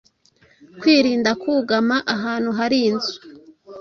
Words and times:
kwirinda 0.79 1.31
kugama 1.41 1.95
ahantu 2.15 2.49
hari 2.59 2.77
inzu 2.89 3.13